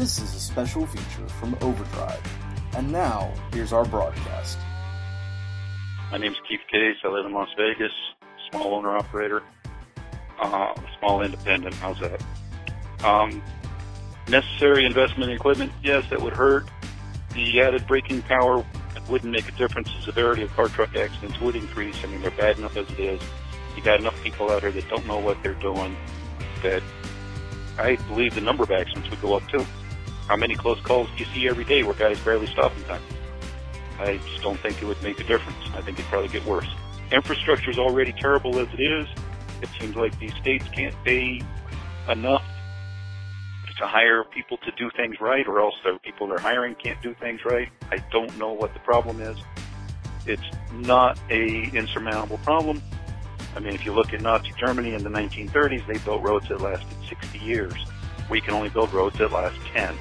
[0.00, 2.22] This is a special feature from Overdrive.
[2.74, 4.58] And now, here's our broadcast.
[6.10, 6.96] My name is Keith Case.
[7.04, 7.92] I live in Las Vegas.
[8.48, 9.42] Small owner operator.
[10.40, 11.74] Uh, small independent.
[11.74, 12.24] How's that?
[13.04, 13.42] Um,
[14.26, 15.70] necessary investment in equipment.
[15.82, 16.64] Yes, that would hurt.
[17.34, 18.64] The added braking power
[19.06, 19.92] wouldn't make a difference.
[19.92, 22.02] The severity of car truck accidents would increase.
[22.02, 23.20] I mean, they're bad enough as it is.
[23.76, 25.94] You got enough people out here that don't know what they're doing
[26.62, 26.82] that
[27.78, 29.66] I believe the number of accidents would go up too.
[30.30, 33.02] How many close calls do you see every day where guys barely stop in time?
[33.98, 35.58] I just don't think it would make a difference.
[35.74, 36.68] I think it'd probably get worse.
[37.10, 39.08] Infrastructure is already terrible as it is.
[39.60, 41.42] It seems like these states can't pay
[42.08, 42.44] enough
[43.78, 47.12] to hire people to do things right, or else the people they're hiring can't do
[47.14, 47.68] things right.
[47.90, 49.36] I don't know what the problem is.
[50.26, 52.80] It's not a insurmountable problem.
[53.56, 56.60] I mean, if you look at Nazi Germany in the 1930s, they built roads that
[56.60, 57.74] lasted 60 years.
[58.30, 59.92] We can only build roads that last 10.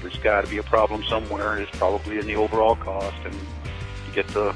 [0.00, 1.52] There's got to be a problem somewhere.
[1.52, 4.54] and It's probably in the overall cost, and you get the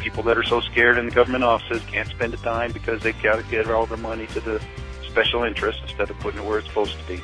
[0.00, 3.22] people that are so scared in the government offices can't spend a dime because they've
[3.22, 4.60] got to get all their money to the
[5.08, 7.22] special interests instead of putting it where it's supposed to be.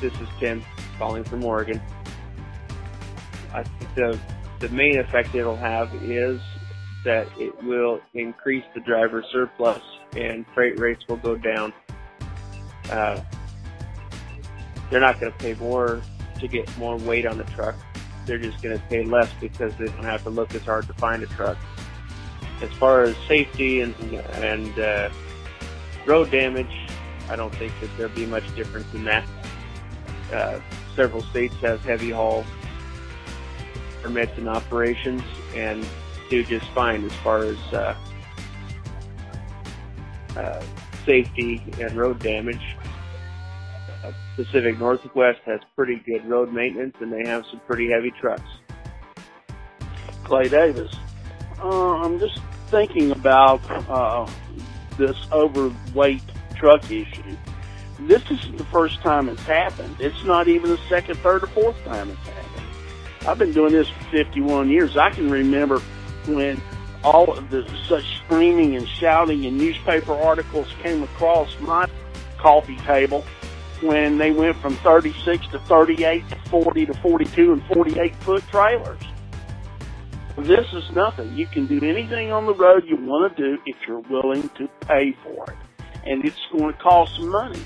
[0.00, 0.64] This is Tim
[0.98, 1.80] calling from Oregon.
[3.54, 4.18] I think the
[4.60, 6.40] the main effect it'll have is
[7.04, 9.82] that it will increase the driver surplus
[10.16, 11.72] and freight rates will go down.
[12.90, 13.20] Uh,
[14.90, 16.02] they're not going to pay more
[16.40, 17.74] to get more weight on the truck.
[18.26, 20.92] They're just going to pay less because they don't have to look as hard to
[20.94, 21.56] find a truck.
[22.60, 23.94] As far as safety and
[24.34, 25.10] and uh,
[26.06, 26.74] road damage,
[27.28, 29.26] I don't think that there'll be much difference in that.
[30.32, 30.60] Uh,
[30.96, 32.44] several states have heavy haul
[34.02, 35.22] permits and operations
[35.54, 35.86] and
[36.30, 37.96] do just fine as far as uh,
[40.36, 40.62] uh,
[41.04, 42.76] safety and road damage.
[44.04, 48.48] Uh, Pacific Northwest has pretty good road maintenance and they have some pretty heavy trucks.
[50.24, 50.94] Clay Davis.
[51.62, 54.30] Uh, I'm just thinking about uh,
[54.96, 56.22] this overweight
[56.54, 57.36] truck issue.
[58.00, 59.96] This isn't the first time it's happened.
[59.98, 62.66] It's not even the second, third, or fourth time it's happened.
[63.26, 64.96] I've been doing this for 51 years.
[64.96, 65.80] I can remember
[66.26, 66.60] when
[67.02, 71.88] all of the such screaming and shouting and newspaper articles came across my
[72.38, 73.24] coffee table
[73.82, 79.02] when they went from 36 to 38 to 40 to 42 and 48 foot trailers.
[80.36, 81.36] This is nothing.
[81.36, 84.68] You can do anything on the road you want to do if you're willing to
[84.82, 85.56] pay for it.
[86.04, 87.60] And it's going to cost some money.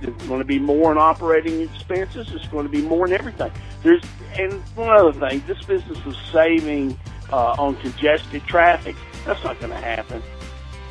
[0.00, 2.32] It's going to be more in operating expenses.
[2.32, 3.52] It's going to be more in everything.
[3.82, 4.02] There's,
[4.38, 6.98] and one other thing, this business of saving
[7.30, 10.22] uh, on congested traffic, that's not going to happen.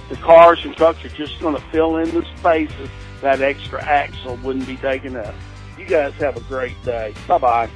[0.09, 2.89] The cars and trucks are just going to fill in the spaces
[3.25, 5.33] that extra axle wouldn't be taken up.
[5.79, 7.11] You guys have a great day.
[7.27, 7.69] Bye bye.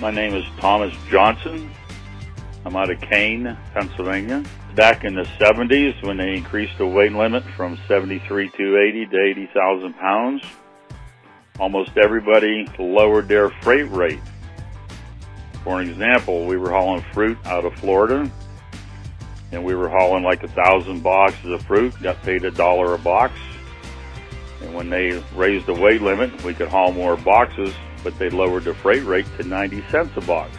[0.00, 1.70] My name is Thomas Johnson.
[2.64, 4.42] I'm out of Kane, Pennsylvania.
[4.74, 10.42] Back in the 70s, when they increased the weight limit from 73,280 to 80,000 pounds,
[11.58, 14.20] almost everybody lowered their freight rate.
[15.62, 18.30] For an example, we were hauling fruit out of Florida,
[19.52, 22.98] and we were hauling like a thousand boxes of fruit, got paid a dollar a
[22.98, 23.34] box.
[24.62, 27.74] And when they raised the weight limit, we could haul more boxes,
[28.04, 30.56] but they lowered the freight rate to 90 cents a box.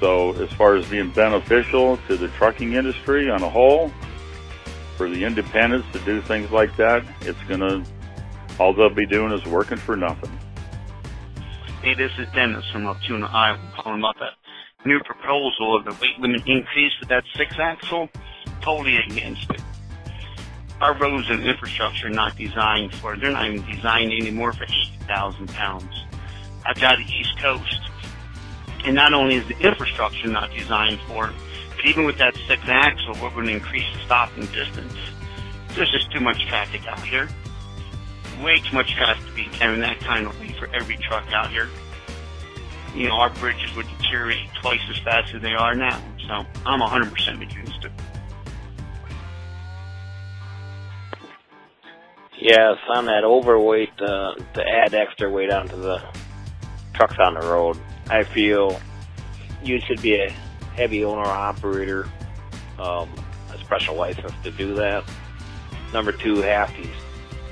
[0.00, 3.90] So as far as being beneficial to the trucking industry on a whole,
[4.96, 7.84] for the independents to do things like that, it's gonna,
[8.58, 10.30] all they'll be doing is working for nothing.
[11.82, 14.32] Hey, this is Dennis from Altoona, Iowa, calling about that
[14.84, 18.08] new proposal of the weight limit increase for that six axle.
[18.60, 19.62] Totally against it.
[20.80, 23.16] Our roads and infrastructure are not designed for.
[23.16, 26.04] They're not even designed anymore for 80,000 pounds.
[26.64, 27.80] I've got the East Coast.
[28.84, 31.32] And not only is the infrastructure not designed for
[31.76, 34.94] but even with that six axle, we're going to increase the stopping distance.
[35.74, 37.28] There's just too much traffic out here.
[38.42, 41.50] Way too much traffic to be carrying that kind of weight for every truck out
[41.50, 41.68] here.
[42.96, 46.02] You know, our bridges would deteriorate twice as fast as they are now.
[46.26, 47.92] So I'm 100% against it.
[52.40, 56.02] Yes, on that overweight, uh, to add extra weight onto the
[56.94, 57.78] trucks on the road,
[58.08, 58.80] I feel
[59.62, 60.30] you should be a
[60.74, 62.08] heavy owner operator,
[62.78, 63.10] um,
[63.52, 65.04] a special license to do that.
[65.92, 66.86] Number two, half these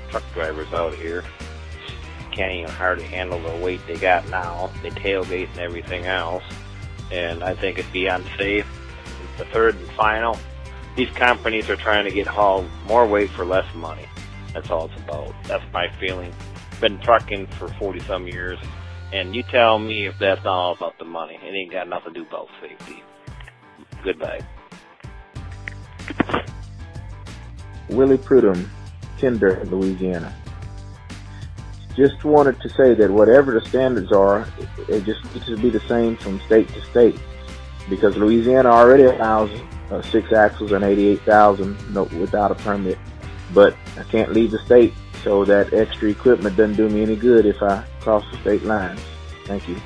[0.09, 1.23] truck drivers out here
[2.35, 4.69] can't even hardly handle the weight they got now.
[4.83, 6.43] They tailgate and everything else,
[7.11, 8.67] and I think it'd be unsafe.
[9.37, 10.37] The third and final,
[10.95, 14.05] these companies are trying to get hauled more weight for less money.
[14.53, 15.33] That's all it's about.
[15.45, 16.33] That's my feeling.
[16.81, 18.59] Been trucking for 40 some years,
[19.13, 21.39] and you tell me if that's not all about the money.
[21.41, 23.01] It ain't got nothing to do about safety.
[24.03, 24.41] Goodbye.
[27.89, 28.69] Willie Prudhomme,
[29.19, 30.35] Kinder, Louisiana.
[31.95, 34.47] Just wanted to say that whatever the standards are,
[34.89, 37.19] it just needs to be the same from state to state.
[37.89, 39.49] Because Louisiana already allows
[39.91, 42.97] uh, six axles and 88,000 no, without a permit.
[43.53, 44.93] But I can't leave the state,
[45.23, 48.99] so that extra equipment doesn't do me any good if I cross the state lines.
[49.45, 49.79] Thank you.